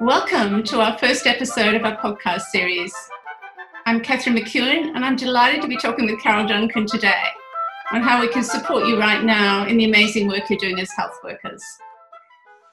[0.00, 2.94] Welcome to our first episode of our podcast series.
[3.84, 7.24] I'm Catherine McEwen, and I'm delighted to be talking with Carol Duncan today
[7.92, 10.90] on how we can support you right now in the amazing work you're doing as
[10.92, 11.62] health workers.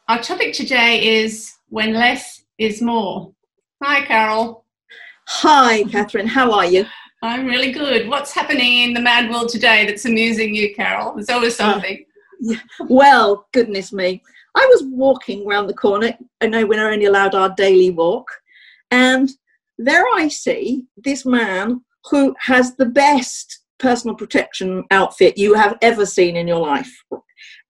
[0.08, 3.34] Our topic today is when less is more.
[3.82, 4.64] Hi, Carol.
[5.28, 6.28] Hi, Catherine.
[6.28, 6.86] How are you?
[7.24, 8.10] I'm really good.
[8.10, 11.14] What's happening in the mad world today that's amusing you, Carol?
[11.16, 12.06] There's always uh, something.
[12.52, 12.56] Uh.
[12.90, 14.22] Well, goodness me.
[14.56, 16.18] I was walking around the corner.
[16.42, 18.30] I know we're only allowed our daily walk.
[18.92, 19.30] And
[19.78, 21.82] there I see this man
[22.12, 26.94] who has the best personal protection outfit you have ever seen in your life.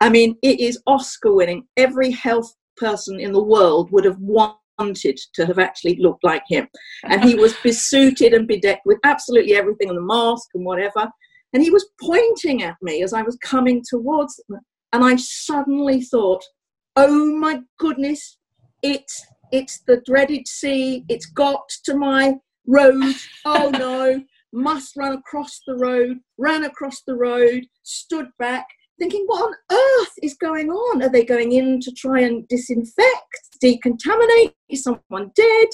[0.01, 1.67] I mean, it is Oscar winning.
[1.77, 4.19] Every health person in the world would have
[4.79, 6.67] wanted to have actually looked like him.
[7.03, 11.09] And he was besuited and bedecked with absolutely everything and the mask and whatever.
[11.53, 14.59] And he was pointing at me as I was coming towards him.
[14.91, 16.43] And I suddenly thought,
[16.95, 18.37] oh my goodness,
[18.81, 25.61] it's it's the dreaded C, it's got to my road, oh no, must run across
[25.67, 28.65] the road, ran across the road, stood back,
[28.99, 31.03] thinking, what on earth is going on?
[31.03, 34.53] Are they going in to try and disinfect, decontaminate?
[34.69, 35.67] Is someone dead?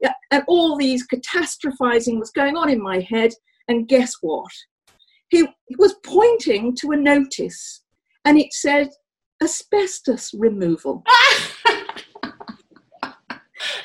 [0.00, 3.32] Yeah, and all these catastrophizing was going on in my head.
[3.68, 4.50] And guess what?
[5.28, 7.82] He, he was pointing to a notice
[8.24, 8.90] and it said
[9.42, 11.04] asbestos removal.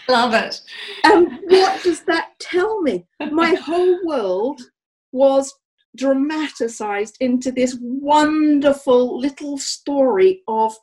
[0.09, 0.62] Love it.
[1.04, 3.06] And what does that tell me?
[3.32, 4.62] My whole world
[5.12, 5.54] was
[5.95, 10.73] dramatized into this wonderful little story of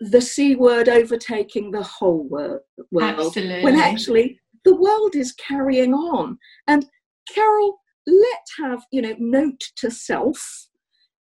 [0.00, 2.60] the C word overtaking the whole world.
[3.00, 3.64] Absolutely.
[3.64, 6.38] When actually the world is carrying on.
[6.66, 6.86] And
[7.32, 10.68] Carol, let's have, you know, note to self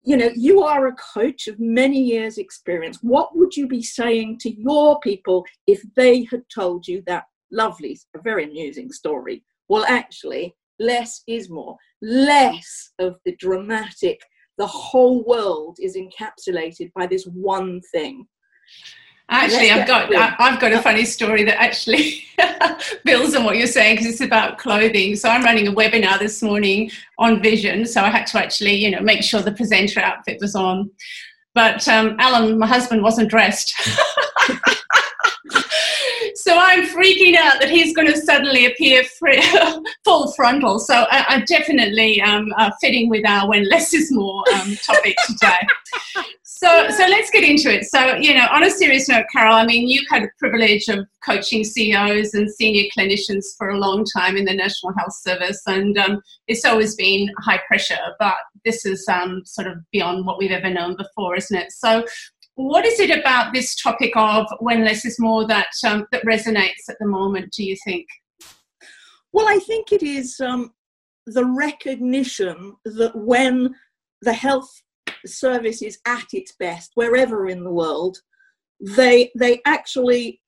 [0.08, 3.00] you know, you are a coach of many years' experience.
[3.02, 8.00] What would you be saying to your people if they had told you that lovely,
[8.16, 9.44] a very amusing story?
[9.68, 11.76] Well, actually, less is more.
[12.02, 14.22] Less of the dramatic,
[14.58, 18.26] the whole world is encapsulated by this one thing.
[19.30, 22.24] Actually, I've got I've got a funny story that actually
[23.04, 25.18] builds on what you're saying because it's about clothing.
[25.18, 28.90] So I'm running a webinar this morning on vision, so I had to actually you
[28.90, 30.90] know make sure the presenter outfit was on.
[31.54, 33.74] But um, Alan, my husband, wasn't dressed.
[36.36, 39.42] so I'm freaking out that he's going to suddenly appear free,
[40.06, 40.80] full frontal.
[40.80, 45.18] So I, I definitely um, uh, fitting with our when less is more um, topic
[45.26, 45.58] today.
[46.58, 47.86] So, so let's get into it.
[47.86, 51.06] So, you know, on a serious note, Carol, I mean, you've had the privilege of
[51.24, 55.96] coaching CEOs and senior clinicians for a long time in the National Health Service, and
[56.00, 60.50] um, it's always been high pressure, but this is um, sort of beyond what we've
[60.50, 61.72] ever known before, isn't it?
[61.72, 62.04] So,
[62.56, 66.90] what is it about this topic of when less is more that um, that resonates
[66.90, 67.54] at the moment?
[67.56, 68.08] Do you think?
[69.32, 70.74] Well, I think it is um,
[71.28, 73.76] the recognition that when
[74.24, 74.82] the health
[75.26, 78.18] service is at its best wherever in the world
[78.80, 80.42] they they actually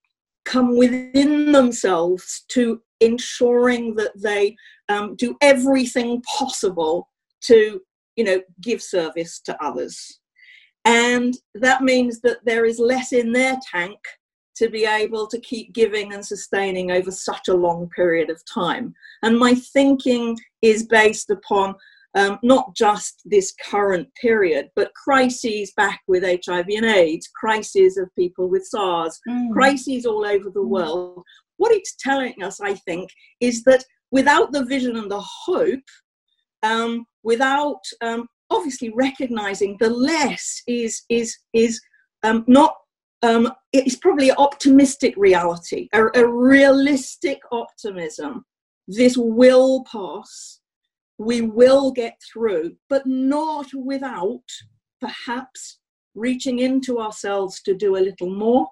[0.46, 4.56] come within themselves to ensuring that they
[4.90, 7.10] um, do everything possible
[7.42, 7.80] to
[8.16, 10.20] you know give service to others.
[10.86, 14.00] And that means that there is less in their tank
[14.56, 18.94] to be able to keep giving and sustaining over such a long period of time.
[19.22, 21.76] And my thinking is based upon
[22.16, 28.10] um, not just this current period, but crises back with HIV and AIDS, crises of
[28.18, 29.52] people with SARS, mm.
[29.52, 30.70] crises all over the mm.
[30.70, 31.24] world.
[31.58, 33.10] What it's telling us, I think,
[33.40, 35.80] is that without the vision and the hope,
[36.64, 41.80] um, without um, obviously recognizing the less is is is
[42.24, 42.76] um, not
[43.22, 48.46] um, it's probably optimistic reality, a, a realistic optimism.
[48.88, 50.59] This will pass
[51.20, 54.42] we will get through, but not without
[55.02, 55.80] perhaps
[56.16, 58.68] reaching into ourselves to do a little more,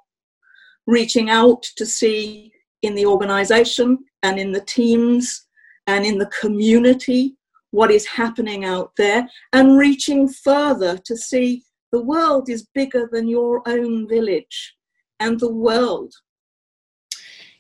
[0.88, 2.52] reaching out to see
[2.82, 5.48] in the organization and in the teams
[5.88, 7.36] and in the community
[7.72, 13.28] what is happening out there, and reaching further to see the world is bigger than
[13.28, 14.76] your own village
[15.20, 16.14] and the world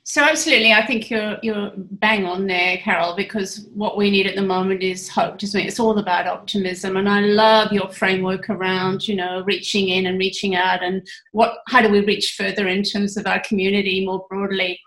[0.09, 3.13] so absolutely, I think you're you're bang on there, Carol.
[3.13, 5.37] Because what we need at the moment is hope.
[5.37, 10.05] Just it's all about optimism, and I love your framework around you know reaching in
[10.05, 14.05] and reaching out, and what how do we reach further in terms of our community
[14.05, 14.79] more broadly.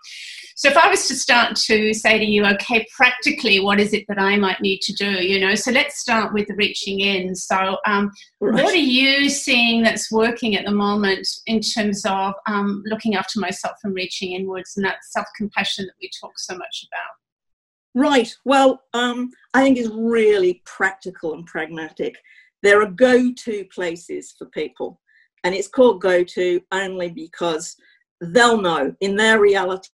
[0.55, 4.05] So if I was to start to say to you, okay, practically, what is it
[4.07, 5.25] that I might need to do?
[5.25, 7.35] You know, so let's start with the reaching in.
[7.35, 8.63] So, um, right.
[8.63, 13.39] what are you seeing that's working at the moment in terms of um, looking after
[13.39, 18.03] myself and reaching inwards and that self compassion that we talk so much about?
[18.03, 18.33] Right.
[18.45, 22.17] Well, um, I think it's really practical and pragmatic.
[22.63, 25.01] There are go to places for people,
[25.43, 27.75] and it's called go to only because
[28.21, 29.89] they'll know in their reality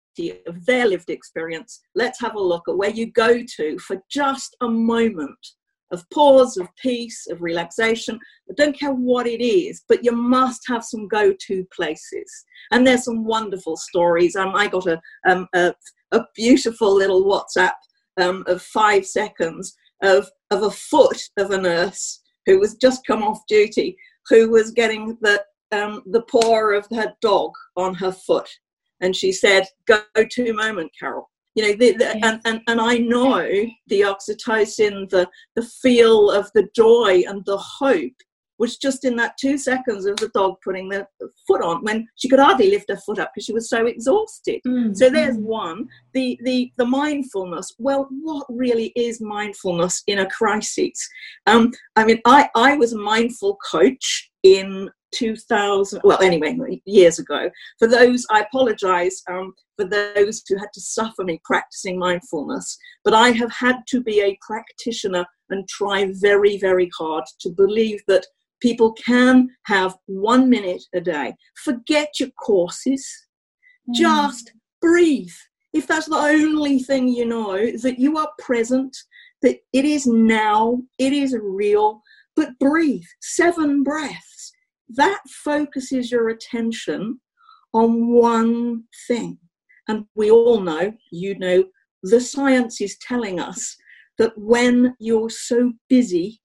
[0.47, 1.81] of their lived experience.
[1.95, 5.39] Let's have a look at where you go to for just a moment
[5.93, 8.19] of pause, of peace, of relaxation.
[8.51, 12.45] I don't care what it is, but you must have some go to places.
[12.73, 14.37] And there's some wonderful stories.
[14.37, 15.75] Um, I got a, um, a,
[16.13, 17.75] a beautiful little WhatsApp
[18.21, 23.23] um, of five seconds of, of a foot of a nurse who was just come
[23.23, 23.97] off duty,
[24.29, 25.43] who was getting the,
[25.73, 28.49] um, the paw of her dog on her foot.
[29.01, 31.31] And she said, Go to moment, Carol.
[31.55, 33.49] You know, the, the, and, and, and I know
[33.87, 38.13] the oxytocin, the, the feel of the joy and the hope
[38.59, 41.07] was just in that two seconds of the dog putting the
[41.47, 44.61] foot on when she could hardly lift her foot up because she was so exhausted.
[44.67, 44.97] Mm.
[44.97, 45.89] So there's one.
[46.15, 47.75] The the the mindfulness.
[47.79, 51.09] Well, what really is mindfulness in a crisis?
[51.47, 57.49] Um, I mean, I I was a mindful coach in 2000 well anyway years ago
[57.79, 63.15] for those i apologize um, for those who had to suffer me practicing mindfulness but
[63.15, 68.27] i have had to be a practitioner and try very very hard to believe that
[68.61, 71.35] people can have one minute a day.
[71.65, 73.07] Forget your courses.
[73.89, 73.95] Mm.
[73.95, 75.35] Just breathe.
[75.73, 78.97] If that's the only thing you know, that you are present,
[79.43, 82.03] that it is now, it is real,
[82.35, 83.05] but breathe.
[83.21, 84.36] Seven breaths.
[84.89, 87.21] That focuses your attention
[87.73, 89.39] on one thing.
[89.89, 91.65] And we all know, you know,
[92.03, 93.77] the science is telling us
[94.19, 96.41] that when you're so busy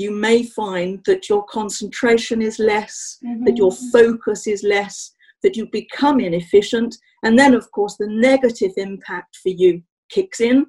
[0.00, 3.44] you may find that your concentration is less, mm-hmm.
[3.44, 6.96] that your focus is less, that you become inefficient.
[7.22, 10.66] And then, of course, the negative impact for you kicks in.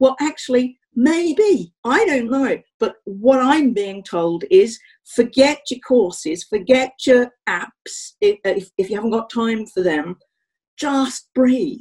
[0.00, 2.58] Well, actually, maybe, I don't know.
[2.80, 8.90] But what I'm being told is forget your courses, forget your apps uh, if, if
[8.90, 10.16] you haven't got time for them.
[10.78, 11.80] Just breathe,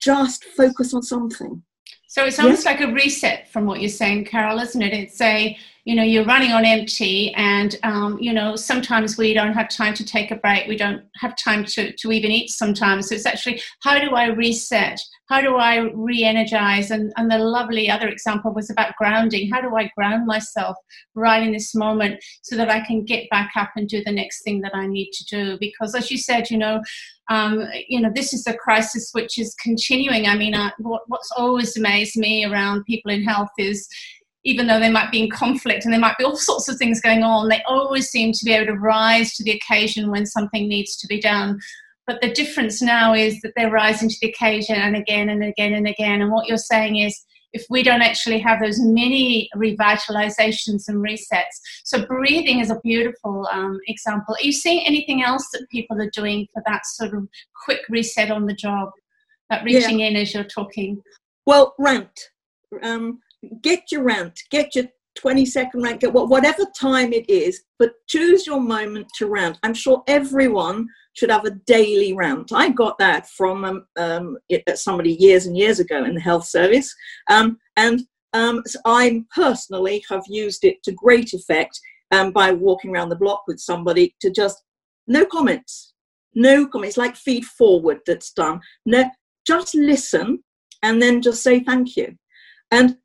[0.00, 1.62] just focus on something.
[2.08, 4.92] So it's almost like a reset from what you're saying, Carol, isn't it?
[4.92, 9.52] It's a you know you're running on empty and um, you know sometimes we don't
[9.52, 10.66] have time to take a break.
[10.66, 13.08] We don't have time to, to even eat sometimes.
[13.08, 14.98] So it's actually how do i reset?
[15.28, 16.90] How do i re-energize?
[16.90, 19.50] And, and the lovely other example was about grounding.
[19.50, 20.76] How do i ground myself
[21.14, 24.42] right in this moment so that i can get back up and do the next
[24.42, 25.58] thing that i need to do?
[25.60, 26.80] Because as you said you know
[27.30, 30.26] um, you know, this is a crisis which is continuing.
[30.26, 33.88] I mean, uh, what, what's always amazed me around people in health is
[34.44, 37.00] even though they might be in conflict and there might be all sorts of things
[37.00, 40.68] going on, they always seem to be able to rise to the occasion when something
[40.68, 41.58] needs to be done.
[42.06, 45.72] But the difference now is that they're rising to the occasion and again and again
[45.72, 46.20] and again.
[46.20, 47.24] And what you're saying is,
[47.54, 51.54] if we don't actually have those mini revitalizations and resets.
[51.84, 54.34] So, breathing is a beautiful um, example.
[54.34, 57.28] Are you seeing anything else that people are doing for that sort of
[57.64, 58.90] quick reset on the job,
[59.50, 60.08] that reaching yeah.
[60.08, 61.00] in as you're talking?
[61.46, 62.28] Well, rant.
[62.82, 63.20] Um,
[63.62, 64.86] get your rant, get your
[65.16, 69.58] 20 second rant, get whatever time it is, but choose your moment to rant.
[69.62, 72.52] I'm sure everyone should have a daily rant.
[72.52, 74.38] I got that from um, um,
[74.74, 76.92] somebody years and years ago in the health service,
[77.30, 81.78] um, and um, so I personally have used it to great effect
[82.10, 84.62] um, by walking around the block with somebody to just
[85.06, 85.94] no comments,
[86.34, 88.60] no comments, like feed forward that's done.
[88.84, 89.08] No,
[89.46, 90.42] just listen
[90.82, 92.16] and then just say thank you.
[92.70, 92.96] And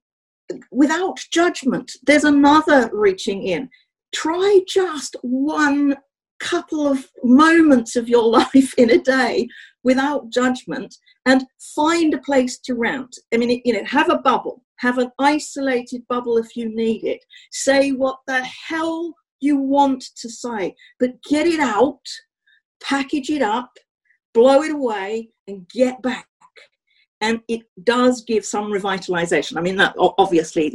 [0.71, 1.91] without judgment.
[2.03, 3.69] There's another reaching in.
[4.13, 5.97] Try just one
[6.39, 9.47] couple of moments of your life in a day
[9.83, 13.15] without judgment and find a place to rant.
[13.33, 17.23] I mean, you know, have a bubble, have an isolated bubble if you need it.
[17.51, 22.01] Say what the hell you want to say, but get it out,
[22.81, 23.71] package it up,
[24.33, 26.28] blow it away, and get back
[27.21, 29.57] and it does give some revitalization.
[29.57, 30.69] I mean, that obviously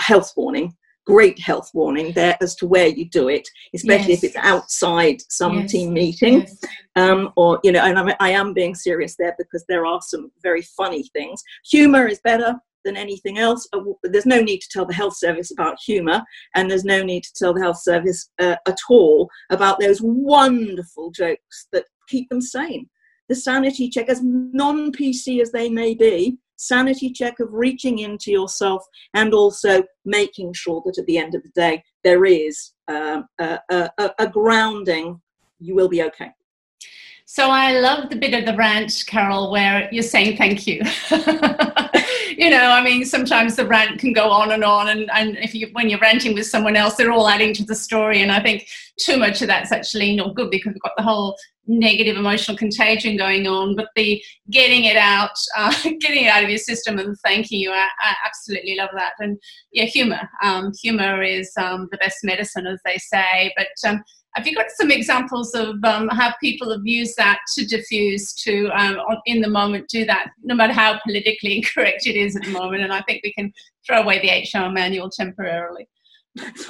[0.00, 0.74] health warning,
[1.06, 4.24] great health warning there as to where you do it, especially yes.
[4.24, 5.72] if it's outside some yes.
[5.72, 6.64] team meeting, yes.
[6.96, 7.84] um, or you know.
[7.84, 11.42] And I, I am being serious there because there are some very funny things.
[11.70, 13.66] Humor is better than anything else.
[13.72, 16.22] Uh, there's no need to tell the health service about humour,
[16.54, 21.10] and there's no need to tell the health service uh, at all about those wonderful
[21.10, 22.88] jokes that keep them sane
[23.32, 28.30] the sanity check, as non PC as they may be, sanity check of reaching into
[28.30, 28.84] yourself
[29.14, 33.58] and also making sure that at the end of the day there is um, a,
[33.70, 35.18] a, a grounding.
[35.60, 36.30] You will be okay.
[37.24, 40.82] So I love the bit of the rant, Carol, where you're saying thank you.
[42.42, 45.54] you know, I mean, sometimes the rant can go on and on, and, and if
[45.54, 48.20] you when you're ranting with someone else, they're all adding to the story.
[48.20, 48.66] And I think
[48.98, 51.36] too much of that's actually not good because we've got the whole
[51.68, 53.76] negative emotional contagion going on.
[53.76, 54.20] But the
[54.50, 58.14] getting it out, uh, getting it out of your system, and thanking you, I, I
[58.26, 59.12] absolutely love that.
[59.20, 59.38] And
[59.70, 63.54] yeah, humor, um, humor is um, the best medicine, as they say.
[63.56, 64.02] But um,
[64.34, 68.68] have you got some examples of um, how people have used that to diffuse, to
[68.68, 72.50] um, in the moment do that, no matter how politically incorrect it is at the
[72.50, 72.82] moment?
[72.82, 73.52] And I think we can
[73.86, 75.88] throw away the HR manual temporarily.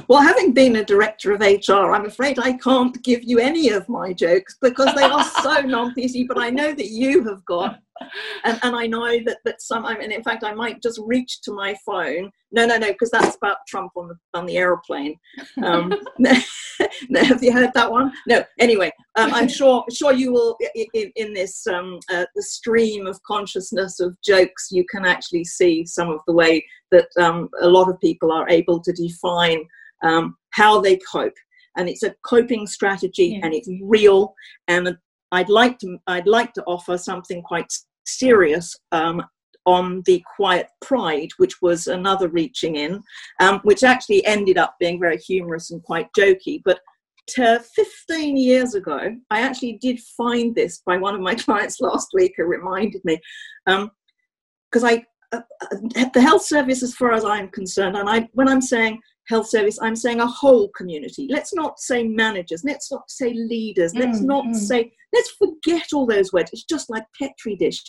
[0.09, 3.89] Well, having been a director of HR, I'm afraid I can't give you any of
[3.89, 7.79] my jokes because they are so non PC, but I know that you have got
[8.45, 11.41] and, and I know that, that some, I mean, in fact, I might just reach
[11.43, 12.31] to my phone.
[12.51, 15.17] No, no, no, because that's about Trump on the on the aeroplane.
[15.63, 15.93] Um,
[17.17, 18.13] have you heard that one?
[18.27, 18.45] No.
[18.59, 23.23] Anyway, um, I'm sure sure you will in, in this um, uh, the stream of
[23.23, 24.69] consciousness of jokes.
[24.71, 28.49] You can actually see some of the way that um, a lot of people are
[28.49, 29.65] able to define
[30.03, 31.33] um, how they cope
[31.77, 33.47] and it's a coping strategy yeah.
[33.47, 34.35] and it's real
[34.69, 34.97] and
[35.33, 37.73] I'd like to I'd like to offer something quite
[38.05, 39.23] serious um,
[39.67, 43.03] on the Quiet Pride, which was another reaching in,
[43.41, 46.61] um, which actually ended up being very humorous and quite jokey.
[46.65, 46.81] But
[47.31, 52.35] 15 years ago, I actually did find this by one of my clients last week
[52.37, 53.21] who reminded me.
[53.65, 58.29] Because um, I, uh, uh, the health service, as far as I'm concerned, and I,
[58.33, 61.29] when I'm saying health service, I'm saying a whole community.
[61.31, 64.55] Let's not say managers, let's not say leaders, let's mm, not mm.
[64.55, 66.51] say, let's forget all those words.
[66.53, 67.83] It's just like Petri dish.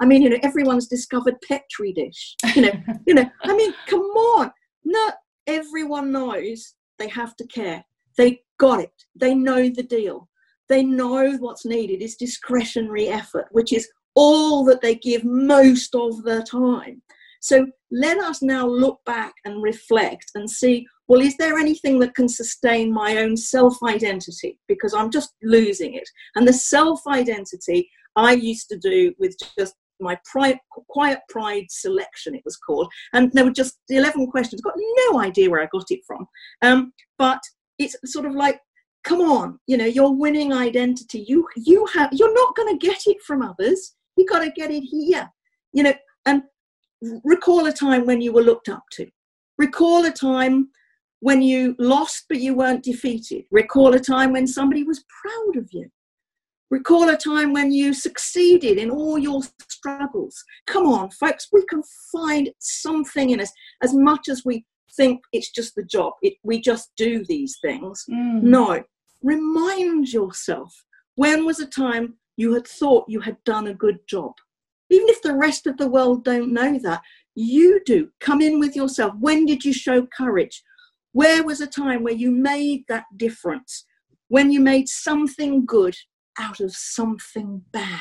[0.00, 2.36] I mean, you know, everyone's discovered Petri dish.
[2.54, 2.72] You know,
[3.06, 4.52] you know, I mean, come on.
[4.84, 5.14] Not
[5.46, 7.84] everyone knows they have to care.
[8.16, 8.92] They got it.
[9.14, 10.28] They know the deal.
[10.68, 16.22] They know what's needed is discretionary effort, which is all that they give most of
[16.22, 17.02] the time.
[17.44, 22.14] So let us now look back and reflect and see well, is there anything that
[22.14, 24.58] can sustain my own self identity?
[24.66, 26.08] Because I'm just losing it.
[26.36, 30.58] And the self identity I used to do with just my pri-
[30.88, 32.90] quiet pride selection, it was called.
[33.12, 34.72] And there were just 11 questions, got
[35.10, 36.26] no idea where I got it from.
[36.62, 37.40] Um, but
[37.78, 38.58] it's sort of like,
[39.04, 43.02] come on, you know, your winning identity, you, you have, you're not going to get
[43.06, 43.96] it from others.
[44.16, 45.28] You got to get it here,
[45.74, 45.92] you know,
[46.24, 46.42] and
[47.24, 49.06] recall a time when you were looked up to.
[49.58, 50.68] Recall a time
[51.20, 53.44] when you lost but you weren't defeated.
[53.50, 55.88] Recall a time when somebody was proud of you.
[56.70, 60.42] Recall a time when you succeeded in all your struggles.
[60.66, 64.64] Come on, folks, we can find something in us as much as we
[64.96, 66.14] think it's just the job.
[66.22, 68.04] It, we just do these things.
[68.10, 68.42] Mm.
[68.42, 68.82] No,
[69.22, 70.74] remind yourself
[71.16, 74.32] when was a time you had thought you had done a good job?
[74.90, 77.02] Even if the rest of the world don't know that
[77.34, 78.10] you do.
[78.20, 79.14] Come in with yourself.
[79.18, 80.62] When did you show courage?
[81.12, 83.84] Where was a time where you made that difference?
[84.28, 85.96] When you made something good
[86.38, 88.00] out of something bad.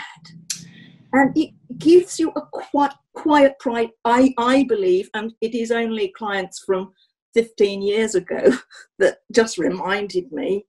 [1.11, 6.11] And it gives you a quiet, quiet pride i i believe and it is only
[6.17, 6.91] clients from
[7.35, 8.57] 15 years ago
[8.99, 10.65] that just reminded me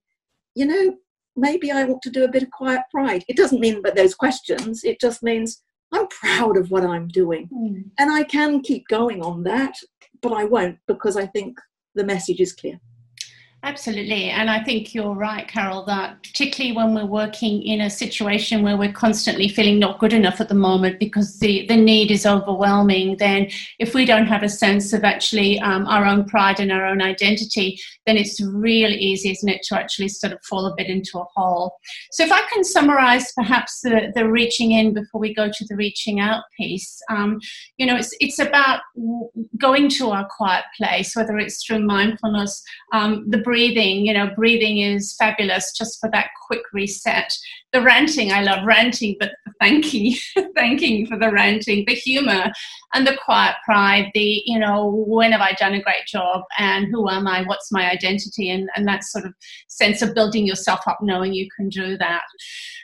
[0.53, 0.95] you know
[1.35, 3.23] maybe i want to do a bit of quiet pride.
[3.27, 4.83] It doesn't mean but those questions.
[4.83, 7.49] It just means I'm proud of what I'm doing.
[7.53, 7.91] Mm.
[7.97, 9.75] And I can keep going on that,
[10.21, 11.59] but I won't because I think
[11.93, 12.79] the message is clear.
[13.65, 14.25] Absolutely.
[14.29, 18.77] And I think you're right, Carol, that particularly when we're working in a situation where
[18.77, 23.17] we're constantly feeling not good enough at the moment because the, the need is overwhelming,
[23.17, 23.47] then
[23.79, 27.01] if we don't have a sense of actually um, our own pride and our own
[27.01, 31.17] identity, then it's really easy, isn't it, to actually sort of fall a bit into
[31.17, 31.75] a hole.
[32.11, 35.75] So if I can summarize perhaps the, the reaching in before we go to the
[35.75, 37.39] reaching out piece, um,
[37.77, 38.81] you know, it's, it's about
[39.57, 42.61] going to our quiet place, whether it's through mindfulness,
[42.93, 47.31] um, the breathing, you know, breathing is fabulous just for that quick reset.
[47.71, 49.31] The ranting, I love ranting, but
[49.61, 50.17] thanking,
[50.55, 52.51] thanking for the ranting, the humor
[52.93, 56.87] and the quiet pride, the, you know, when have I done a great job and
[56.91, 59.33] who am I, what's my identity, and, and that sort of
[59.69, 62.23] sense of building yourself up, knowing you can do that.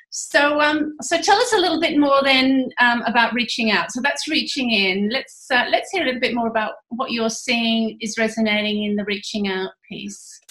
[0.09, 3.91] So, um, so tell us a little bit more then um, about reaching out.
[3.91, 5.09] So that's reaching in.
[5.09, 8.95] Let's uh, let's hear a little bit more about what you're seeing is resonating in
[8.95, 10.41] the reaching out piece.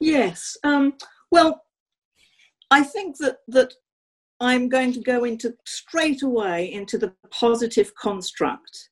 [0.00, 0.56] Yes.
[0.64, 0.94] Um,
[1.30, 1.62] well,
[2.70, 3.72] I think that that
[4.40, 8.90] I'm going to go into straight away into the positive construct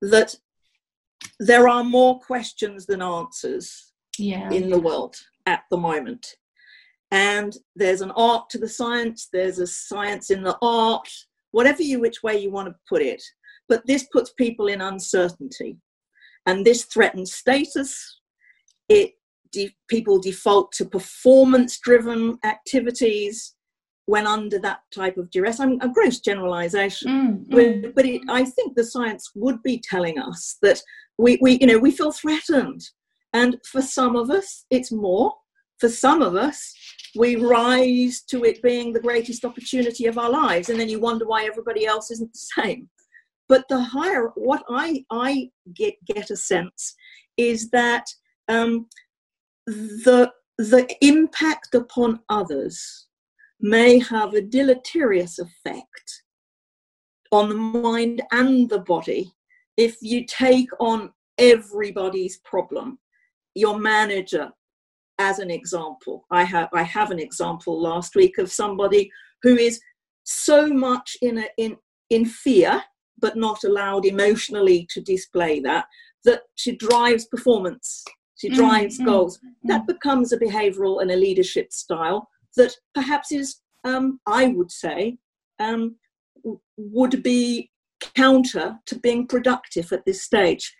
[0.00, 0.34] that
[1.40, 4.48] there are more questions than answers yeah.
[4.50, 6.26] in the world at the moment.
[7.10, 11.08] And there's an art to the science, there's a science in the art,
[11.52, 13.22] whatever you which way you want to put it.
[13.68, 15.78] But this puts people in uncertainty.
[16.46, 18.20] And this threatens status.
[18.88, 19.14] It
[19.56, 23.54] de- people default to performance driven activities
[24.12, 25.58] when under that type of duress.
[25.58, 27.94] I'm a gross generalization, Mm, but, mm.
[27.96, 30.78] but it, I think the science would be telling us that
[31.18, 32.82] we, we, you know, we feel threatened.
[33.32, 35.32] And for some of us, it's more.
[35.80, 36.58] For some of us,
[37.16, 40.68] we rise to it being the greatest opportunity of our lives.
[40.68, 42.88] And then you wonder why everybody else isn't the same.
[43.48, 46.94] But the higher, what I, I get, get a sense
[47.36, 48.06] is that
[48.48, 48.86] um,
[49.66, 53.06] the, the impact upon others
[53.60, 56.22] may have a deleterious effect
[57.32, 59.32] on the mind and the body
[59.76, 62.98] if you take on everybody's problem.
[63.54, 64.50] Your manager
[65.18, 69.10] as an example i have i have an example last week of somebody
[69.42, 69.80] who is
[70.24, 71.76] so much in a in
[72.10, 72.82] in fear
[73.18, 75.86] but not allowed emotionally to display that
[76.24, 78.04] that she drives performance
[78.36, 79.38] she drives mm, goals.
[79.38, 79.50] mm.
[79.64, 85.16] that becomes a behavioral and a leadership style that perhaps is um, i would say
[85.58, 85.96] um,
[86.76, 90.74] would be counter to being productive at this stage.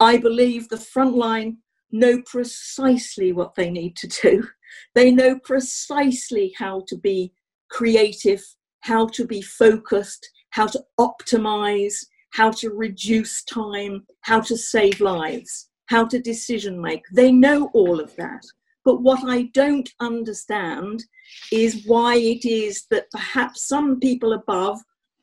[0.00, 1.58] I believe the front line
[1.90, 4.48] know precisely what they need to do.
[4.94, 7.32] They know precisely how to be
[7.70, 8.44] creative
[8.80, 15.67] how to be focused how to optimize how to reduce time how to save lives
[15.88, 17.02] how to decision make.
[17.12, 18.42] They know all of that.
[18.84, 21.04] But what i don't understand
[21.52, 24.78] is why it is that perhaps some people above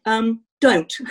[0.06, 0.94] um, don't.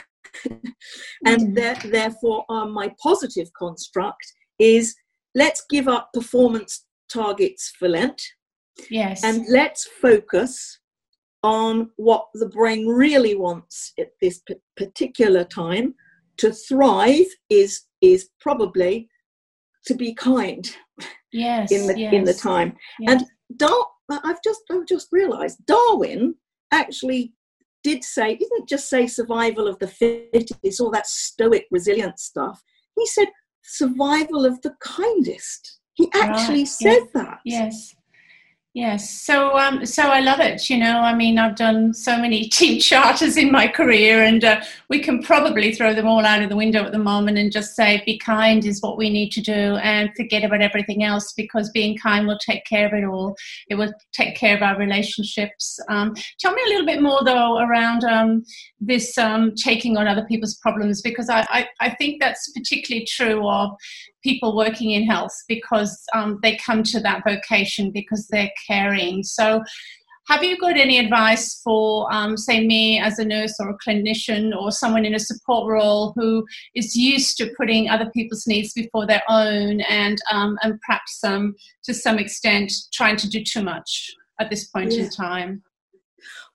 [1.26, 1.54] And Mm.
[1.54, 4.26] there, therefore uh, my positive construct
[4.58, 4.94] is
[5.34, 8.21] let's give up performance targets for lent.
[8.90, 9.23] Yes.
[9.23, 10.80] and let's focus
[11.45, 15.95] on what the brain really wants at this p- particular time.
[16.38, 19.08] To thrive is is probably
[19.86, 20.75] to be kind
[21.32, 21.70] yes.
[21.73, 22.12] in the yes.
[22.12, 23.12] in the time yes.
[23.12, 23.25] and
[23.58, 26.34] Dar- i've just i've just realized darwin
[26.73, 27.32] actually
[27.82, 32.62] did say didn't just say survival of the fittest all that stoic resilient stuff
[32.97, 33.28] he said
[33.62, 37.94] survival of the kindest he actually Right, said that Yes.
[38.75, 39.21] Yes.
[39.21, 40.99] So um so I love it, you know.
[40.99, 45.23] I mean, I've done so many team charters in my career and uh, we can
[45.23, 48.19] probably throw them all out of the window at the moment and just say be
[48.19, 52.26] kind is what we need to do and forget about everything else because being kind
[52.26, 53.37] will take care of it all.
[53.71, 55.78] It will take care of our relationships.
[55.89, 58.43] Um, tell me a little bit more though around um,
[58.80, 63.49] this um, taking on other people's problems because I, I, I think that's particularly true
[63.49, 63.71] of
[64.25, 69.23] people working in health because um, they come to that vocation because they're caring.
[69.23, 69.63] So,
[70.28, 74.56] have you got any advice for, um, say, me as a nurse or a clinician
[74.56, 79.06] or someone in a support role who is used to putting other people's needs before
[79.06, 84.15] their own and um, and perhaps um, to some extent trying to do too much
[84.41, 85.04] at this point Yeah.
[85.04, 85.63] in time?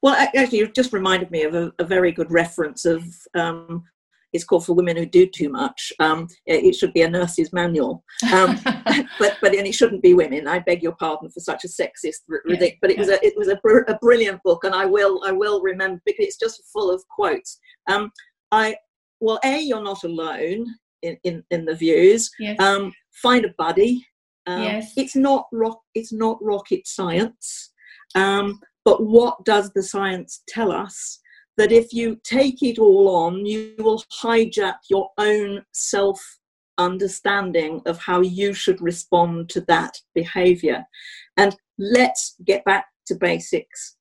[0.01, 3.03] Well, actually, you've just reminded me of a, a very good reference of.
[3.35, 3.83] Um,
[4.33, 5.91] it's called for women who do too much.
[5.99, 8.59] Um, it, should be a nurse's manual, um,
[9.19, 10.47] but but and it shouldn't be women.
[10.47, 13.33] I beg your pardon for such a sexist r- Yeah, But it was a it
[13.37, 16.61] was a, br- a brilliant book, and I will I will remember because it's just
[16.71, 17.59] full of quotes.
[17.89, 18.11] Um,
[18.51, 18.75] I
[19.19, 20.65] well, a you're not alone
[21.01, 22.29] in in, in the views.
[22.39, 22.59] yes.
[22.59, 24.05] Um, find a buddy.
[24.47, 24.93] Um, Yes.
[24.95, 25.79] It's not rock.
[25.95, 27.71] It's not rocket science.
[28.15, 31.19] Um, but what does the science tell us?
[31.59, 36.39] That if you take it all on, you will hijack your own self
[36.77, 40.85] understanding of how you should respond to that behavior.
[41.35, 43.97] And let's get back to basics.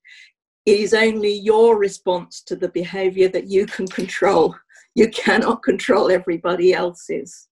[0.66, 4.54] It is only your response to the behavior that you can control.
[4.94, 7.48] You cannot control everybody else's.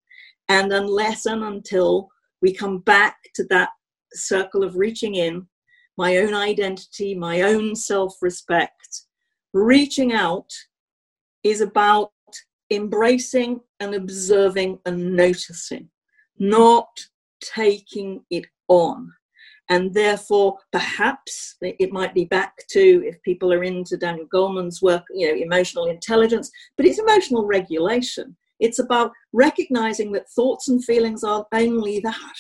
[0.49, 2.11] And unless and until
[2.43, 3.71] we come back to that
[4.13, 5.49] circle of reaching in,
[5.99, 9.06] my own identity, my own self respect,
[9.65, 10.51] reaching out
[11.43, 12.11] is about
[12.71, 15.89] embracing and observing and noticing,
[16.39, 16.89] not
[17.41, 19.13] taking it on.
[19.69, 25.03] And therefore, perhaps it might be back to if people are into Daniel Goleman's work,
[25.13, 28.37] you know, emotional intelligence, but it's emotional regulation.
[28.61, 32.35] It's about recognizing that thoughts and feelings are only that.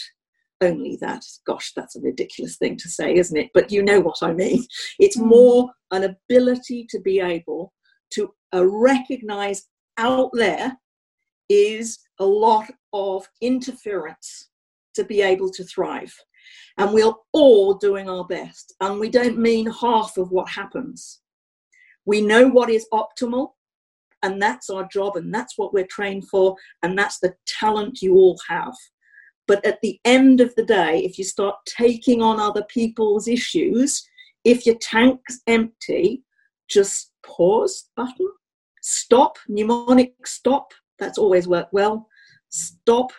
[0.60, 1.24] Only that.
[1.46, 3.50] Gosh, that's a ridiculous thing to say, isn't it?
[3.52, 4.64] But you know what I mean.
[4.98, 5.26] It's Mm.
[5.26, 7.72] more an ability to be able
[8.12, 10.78] to uh, recognize out there
[11.48, 14.48] is a lot of interference
[14.94, 16.14] to be able to thrive.
[16.78, 18.74] And we're all doing our best.
[18.80, 21.20] And we don't mean half of what happens.
[22.04, 23.52] We know what is optimal,
[24.22, 28.14] and that's our job, and that's what we're trained for, and that's the talent you
[28.14, 28.74] all have.
[29.46, 34.06] But at the end of the day, if you start taking on other people's issues,
[34.44, 36.22] if your tank's empty,
[36.68, 38.28] just pause button,
[38.82, 42.08] stop, mnemonic stop, that's always worked well.
[42.48, 43.12] Stop.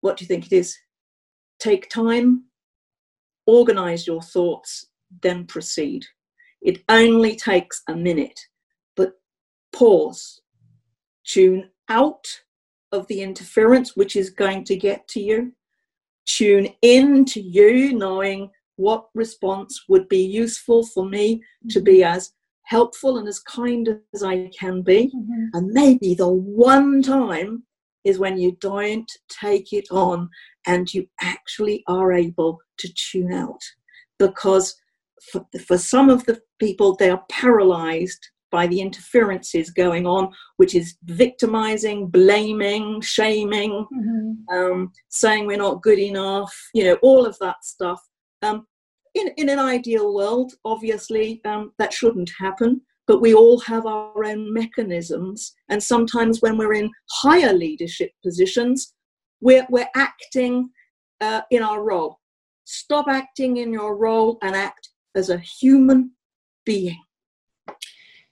[0.00, 0.76] What do you think it is?
[1.60, 2.44] Take time,
[3.46, 4.86] organize your thoughts,
[5.22, 6.04] then proceed.
[6.60, 8.40] It only takes a minute,
[8.96, 9.12] but
[9.72, 10.40] pause,
[11.24, 12.26] tune out
[12.92, 15.52] of the interference which is going to get to you,
[16.26, 22.32] tune in to you, knowing what response would be useful for me to be as
[22.64, 25.10] helpful and as kind as I can be.
[25.14, 25.48] Mhm.
[25.52, 27.64] And maybe the one time
[28.04, 30.28] is when you don't take it on
[30.66, 33.60] and you actually are able to tune out.
[34.18, 34.74] Because
[35.30, 40.74] for, for some of the people, they are paralyzed by the interferences going on, which
[40.76, 44.36] is victimizing, blaming, shaming, Mhm.
[44.52, 48.00] um, saying we're not good enough, you know, all of that stuff.
[48.42, 48.66] Um,
[49.14, 54.24] in, in an ideal world, obviously, um, that shouldn't happen, but we all have our
[54.24, 55.54] own mechanisms.
[55.68, 58.94] And sometimes when we're in higher leadership positions,
[59.40, 60.70] we're, we're acting
[61.20, 62.18] uh, in our role.
[62.64, 66.12] Stop acting in your role and act as a human
[66.64, 67.02] being.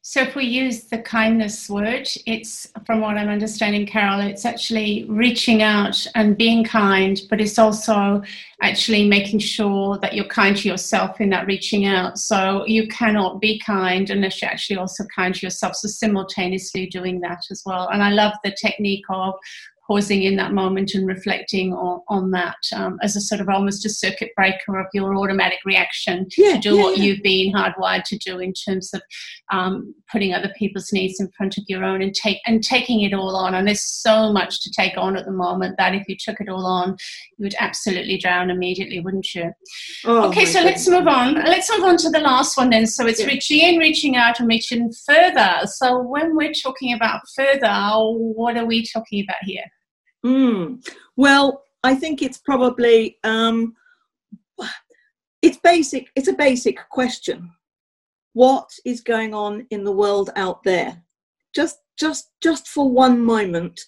[0.03, 5.05] So, if we use the kindness word, it's from what I'm understanding, Carol, it's actually
[5.11, 8.23] reaching out and being kind, but it's also
[8.63, 12.19] actually making sure that you're kind to yourself in that reaching out.
[12.19, 15.77] So, you cannot be kind unless you're actually also kind to yourself.
[15.77, 17.91] So, simultaneously doing that as well.
[17.93, 19.35] And I love the technique of
[19.91, 23.85] pausing in that moment and reflecting on, on that um, as a sort of almost
[23.85, 27.03] a circuit breaker of your automatic reaction Yeah, to do yeah, what yeah.
[27.03, 29.03] you've been hardwired to do in terms of
[29.51, 33.13] um, putting other people's needs in front of your own and take and taking it
[33.13, 33.53] all on.
[33.53, 36.49] And there's so much to take on at the moment that if you took it
[36.49, 36.91] all on,
[37.39, 39.51] you would absolutely drown immediately, wouldn't you?
[40.05, 41.35] Oh okay, so let's move on.
[41.35, 42.87] Let's move on to the last one then.
[42.87, 45.63] So it's reaching in, reaching out, and reaching further.
[45.65, 49.65] So when we're talking about further, what are we talking about here?
[50.25, 50.87] Mm.
[51.17, 53.75] Well, I think it's probably um,
[55.43, 56.11] it's basic.
[56.15, 57.51] It's a basic question.
[58.33, 61.03] What is going on in the world out there?
[61.55, 63.81] Just, just, just for one moment.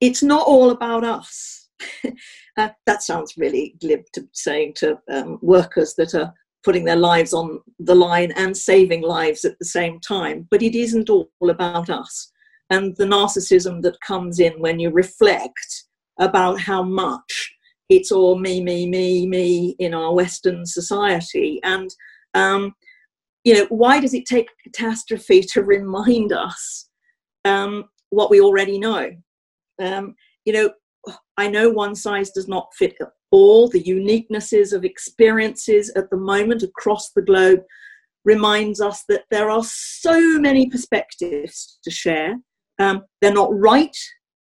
[0.00, 1.68] It's not all about us.
[2.56, 6.32] uh, that sounds really glib to saying to um, workers that are
[6.64, 10.48] putting their lives on the line and saving lives at the same time.
[10.50, 12.32] But it isn't all about us
[12.70, 15.84] and the narcissism that comes in when you reflect
[16.18, 17.54] about how much
[17.88, 21.60] it's all me, me, me, me in our Western society.
[21.62, 21.88] And,
[22.34, 22.74] um,
[23.44, 26.88] you know, why does it take catastrophe to remind us
[27.44, 29.10] um, what we already know?
[29.80, 30.70] Um, you know,
[31.38, 32.96] I know one size does not fit
[33.30, 33.68] all.
[33.68, 37.60] The uniquenesses of experiences at the moment across the globe
[38.24, 42.36] reminds us that there are so many perspectives to share
[42.78, 43.96] um, they're not right,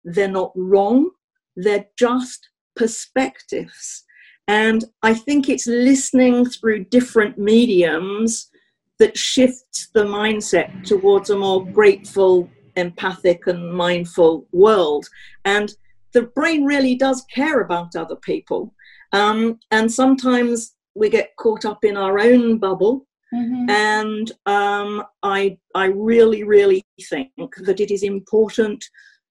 [0.04, 1.10] they're not wrong,
[1.56, 4.04] they're just perspectives.
[4.48, 8.50] And I think it's listening through different mediums
[8.98, 15.06] that shifts the mindset towards a more grateful, empathic, and mindful world.
[15.44, 15.72] And
[16.12, 18.74] the brain really does care about other people.
[19.12, 23.70] Um, and sometimes we get caught up in our own bubble Mm-hmm.
[23.70, 27.30] and um, I I really really think
[27.66, 28.84] that it is important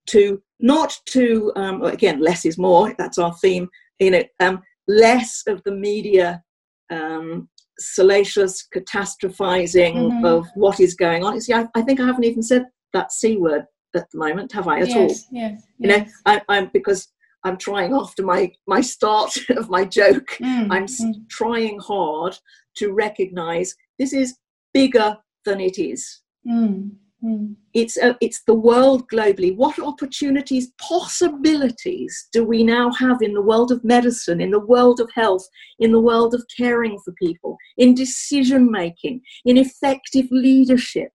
[0.08, 5.44] to not to um, again less is more that's our theme you know um, less
[5.48, 6.44] of the media
[6.92, 7.48] um,
[7.80, 10.26] salacious catastrophizing Mhm.
[10.26, 11.36] of what is going on.
[11.36, 14.52] You see, I, I think I haven't even said that c word at the moment,
[14.54, 15.08] have I at all?
[15.08, 16.06] yes, yes, You know.
[16.26, 17.08] I, I'm because
[17.44, 20.30] I'm trying after my my start of my joke.
[20.40, 21.30] Mm, I'm mm.
[21.30, 22.38] trying hard
[22.78, 24.38] to recognize this is
[24.74, 26.22] bigger than it is.
[26.48, 26.92] Mm,
[27.24, 27.56] mm.
[27.74, 29.56] It's a, it's the world globally.
[29.56, 35.00] What opportunities, possibilities do we now have in the world of medicine, in the world
[35.00, 35.48] of health,
[35.80, 41.12] in the world of caring for people, in decision making, in effective leadership,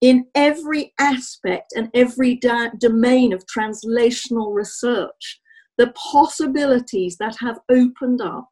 [0.00, 5.40] in every aspect and every da- domain of translational research?
[5.78, 8.48] the possibilities that have opened up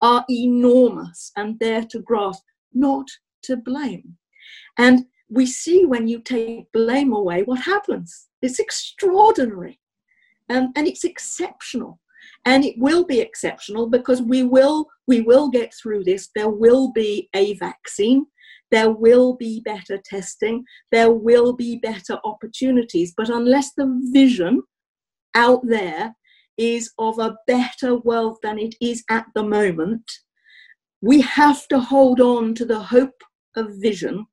[0.00, 2.42] are enormous and there to grasp,
[2.74, 3.06] not
[3.44, 4.16] to blame.
[4.78, 8.28] And we see when you take blame away what happens.
[8.42, 9.80] It's extraordinary
[10.48, 11.98] and, and it's exceptional.
[12.44, 16.28] And it will be exceptional because we will we will get through this.
[16.34, 18.26] There will be a vaccine.
[18.70, 20.64] There will be better testing.
[20.90, 23.12] There will be better opportunities.
[23.16, 24.62] But unless the vision
[25.34, 26.14] out there
[26.56, 30.10] is of a better world than it is at the moment,
[31.02, 33.22] we have to hold on to the hope
[33.56, 34.24] of vision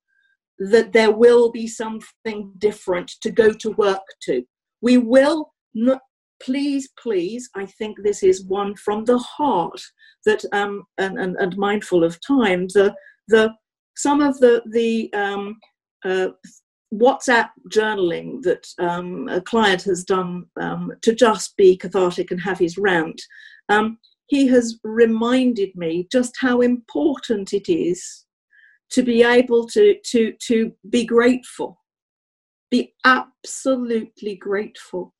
[0.59, 4.43] that there will be something different to go to work to.
[4.81, 5.99] We will not,
[6.41, 9.81] please, please, I think this is one from the heart
[10.25, 12.93] that, um, and, and, and mindful of time, the,
[13.27, 13.53] the,
[13.95, 15.57] some of the, the um,
[16.05, 16.29] uh,
[16.93, 22.59] WhatsApp journaling that um, a client has done um, to just be cathartic and have
[22.59, 23.21] his rant,
[23.69, 23.97] um,
[24.29, 28.25] he has reminded me just how important it is
[28.91, 31.79] to be able to, to, to be grateful,
[32.71, 35.13] be absolutely grateful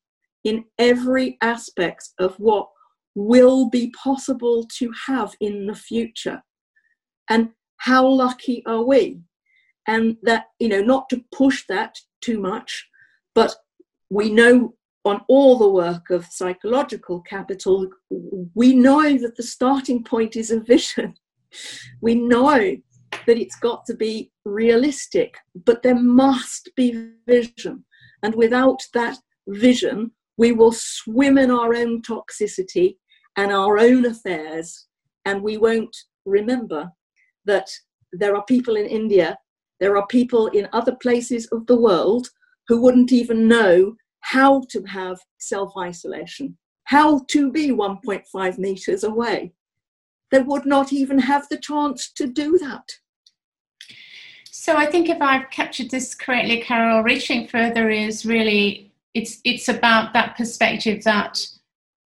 [0.44, 2.68] in every aspect of what
[3.14, 6.42] will be possible to have in the future.
[7.28, 9.20] And how lucky are we
[9.86, 12.86] and that you know not to push that too much
[13.34, 13.54] but
[14.10, 17.88] we know on all the work of psychological capital
[18.54, 21.14] we know that the starting point is a vision.
[22.00, 22.76] We know
[23.26, 25.34] that it's got to be realistic
[25.64, 27.84] but there must be vision.
[28.22, 32.96] And without that vision we will swim in our own toxicity
[33.36, 34.86] and our own affairs
[35.24, 36.90] and we won't remember
[37.46, 37.68] that
[38.12, 39.38] there are people in India
[39.80, 42.28] there are people in other places of the world
[42.68, 49.52] who wouldn't even know how to have self isolation, how to be 1.5 meters away.
[50.30, 52.88] They would not even have the chance to do that.
[54.50, 59.68] So I think if I've captured this correctly, Carol, reaching further is really it's it's
[59.68, 61.40] about that perspective that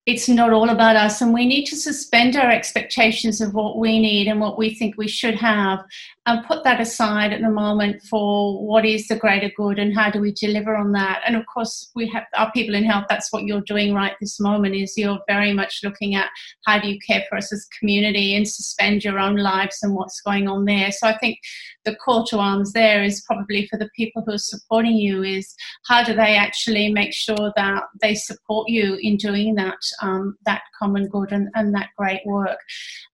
[0.07, 4.01] it's not all about us and we need to suspend our expectations of what we
[4.01, 5.85] need and what we think we should have
[6.31, 10.11] and put that aside at the moment for what is the greater good and how
[10.11, 11.23] do we deliver on that.
[11.27, 14.38] And of course we have our people in health that's what you're doing right this
[14.38, 16.29] moment is you're very much looking at
[16.66, 20.21] how do you care for us as community and suspend your own lives and what's
[20.21, 20.93] going on there.
[20.93, 21.38] So i think
[21.85, 25.55] the call to arms there is probably for the people who are supporting you is
[25.87, 30.62] how do they actually make sure that they support you in doing that um, that
[30.81, 32.59] common good and, and that great work.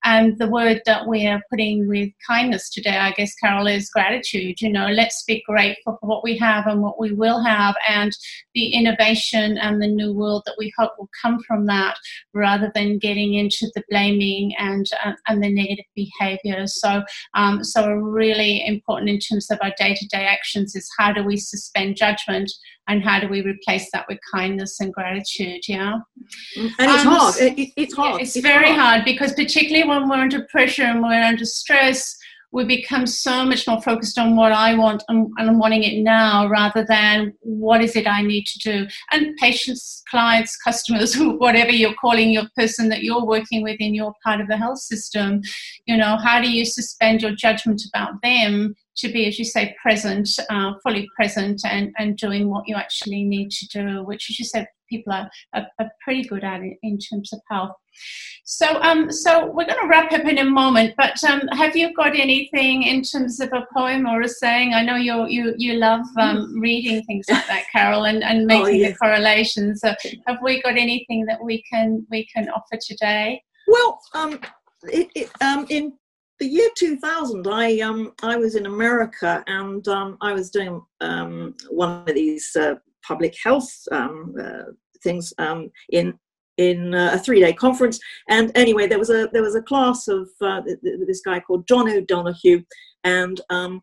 [0.03, 4.61] And the word that we are putting with kindness today I guess, Carol, is gratitude.
[4.61, 8.11] You know, let's be grateful for what we have and what we will have, and
[8.53, 11.97] the innovation and the new world that we hope will come from that,
[12.33, 16.67] rather than getting into the blaming and uh, and the negative behaviour.
[16.67, 21.37] So, um, so really important in terms of our day-to-day actions is how do we
[21.37, 22.51] suspend judgment
[22.87, 25.97] and how do we replace that with kindness and gratitude yeah
[26.55, 28.79] and it's um, hard it, it's hard yeah, it's, it's, very hard.
[28.79, 32.17] hard because particularly when we're under pressure and we're under stress
[32.51, 36.01] we become so much more focused on what I want and, and I'm wanting it
[36.01, 38.87] now rather than what is it I need to do.
[39.11, 44.13] And patients, clients, customers, whatever you're calling your person that you're working with in your
[44.23, 45.41] part of the health system,
[45.85, 49.75] you know, how do you suspend your judgment about them to be, as you say,
[49.81, 54.39] present, uh, fully present, and, and doing what you actually need to do, which, as
[54.39, 57.75] you said, people are, are, are pretty good at it in terms of health.
[58.45, 60.93] So, um, so we're going to wrap up in a moment.
[60.97, 64.73] But um, have you got anything in terms of a poem or a saying?
[64.73, 68.45] I know you you you love um, reading things like that, Carol, and, and oh,
[68.45, 68.91] making oh, yes.
[68.93, 69.81] the correlations.
[69.81, 69.93] So,
[70.27, 73.41] have we got anything that we can we can offer today?
[73.67, 74.39] Well, um,
[74.83, 75.93] it, it, um, in
[76.39, 81.55] the year 2000, I um I was in America and um, I was doing um,
[81.69, 82.75] one of these uh,
[83.07, 84.71] public health um, uh,
[85.03, 86.13] things um, in
[86.57, 87.99] in uh, a three day conference.
[88.29, 91.89] And anyway, there was a there was a class of uh, this guy called John
[91.89, 92.63] O'Donohue,
[93.03, 93.81] and um,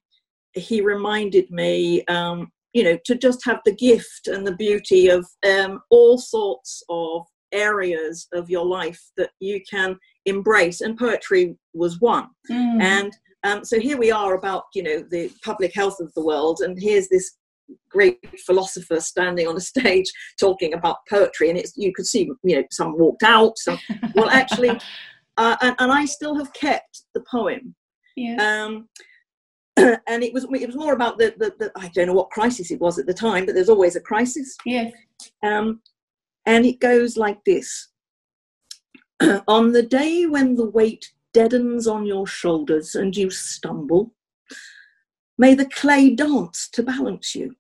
[0.53, 5.27] he reminded me, um, you know, to just have the gift and the beauty of
[5.49, 12.01] um, all sorts of areas of your life that you can embrace, and poetry was
[12.01, 12.29] one.
[12.51, 12.83] Mm.
[12.83, 13.13] And
[13.45, 16.77] um, so here we are about you know the public health of the world, and
[16.81, 17.37] here's this
[17.89, 22.57] great philosopher standing on a stage talking about poetry and it's you could see you
[22.57, 23.79] know some walked out some
[24.15, 24.69] well actually
[25.37, 27.75] uh, and, and, i still have kept the poem.
[28.17, 28.37] Yeah.
[28.65, 28.89] um,
[29.77, 32.71] and it was it was more about the, the, the, i don't know what crisis
[32.71, 34.57] it was at the time but there's always a crisis.
[34.65, 34.93] Yes.
[35.43, 35.81] Um,
[36.47, 37.89] and it goes like this.
[39.49, 44.13] On the day when the weight deadens on your shoulders and you stumble,
[45.39, 47.55] may the clay dance to balance you.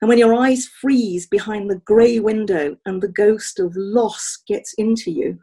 [0.00, 4.72] And when your eyes freeze behind the grey window and the ghost of loss gets
[4.74, 5.40] into you,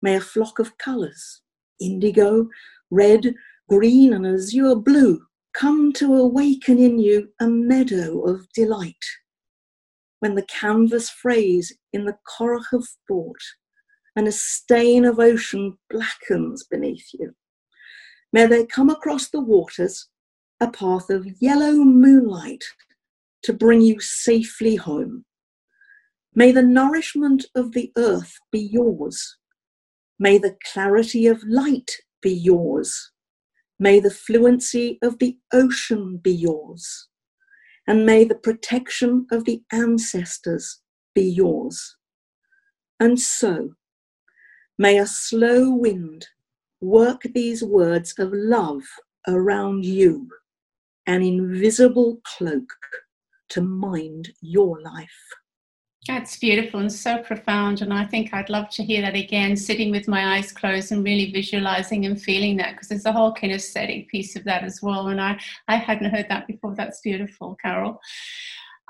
[0.00, 1.42] may a flock of colours,
[1.80, 2.48] indigo,
[2.90, 3.34] red,
[3.68, 9.04] green, and azure blue, come to awaken in you a meadow of delight.
[10.20, 13.42] When the canvas frays in the currach of thought
[14.16, 17.34] and a stain of ocean blackens beneath you,
[18.32, 20.08] may they come across the waters
[20.60, 22.64] a path of yellow moonlight
[23.42, 25.24] to bring you safely home.
[26.34, 29.36] May the nourishment of the earth be yours.
[30.18, 31.90] May the clarity of light
[32.20, 33.10] be yours.
[33.78, 37.08] May the fluency of the ocean be yours.
[37.86, 40.82] And may the protection of the ancestors
[41.14, 41.96] be yours.
[43.00, 43.70] And so,
[44.78, 46.28] may a slow wind
[46.80, 48.82] work these words of love
[49.28, 50.28] around you,
[51.06, 52.70] an invisible cloak
[53.50, 55.08] to mind your life.
[56.06, 57.82] That's beautiful and so profound.
[57.82, 61.04] And I think I'd love to hear that again, sitting with my eyes closed and
[61.04, 65.08] really visualizing and feeling that because there's a whole kinesthetic piece of that as well.
[65.08, 65.38] And I,
[65.68, 66.74] I hadn't heard that before.
[66.74, 68.00] That's beautiful, Carol.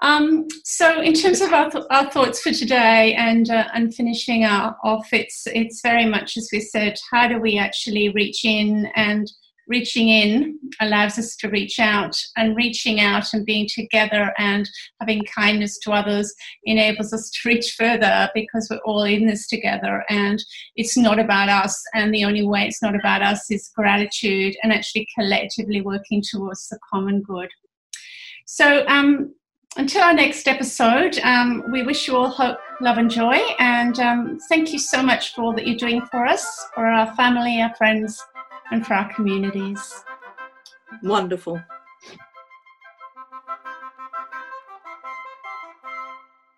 [0.03, 4.45] Um, so, in terms of our, th- our thoughts for today and uh, and finishing
[4.45, 6.97] our, off, it's it's very much as we said.
[7.11, 9.31] How do we actually reach in and
[9.71, 14.69] reaching in allows us to reach out, and reaching out and being together and
[15.01, 16.35] having kindness to others
[16.65, 20.43] enables us to reach further because we're all in this together and
[20.77, 21.81] it's not about us.
[21.95, 26.69] And the only way it's not about us is gratitude and actually collectively working towards
[26.69, 27.51] the common good.
[28.47, 29.35] So, um,
[29.77, 33.39] until our next episode, um, we wish you all hope, love, and joy.
[33.59, 37.15] And um, thank you so much for all that you're doing for us, for our
[37.15, 38.23] family, our friends,
[38.73, 40.05] and for our communities.
[41.03, 41.63] Wonderful.